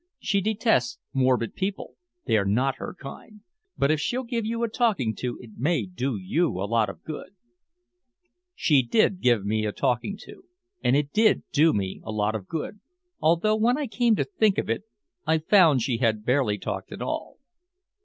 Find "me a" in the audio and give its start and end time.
9.45-9.71, 11.71-12.11